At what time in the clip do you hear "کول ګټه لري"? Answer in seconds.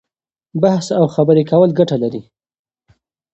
1.51-2.21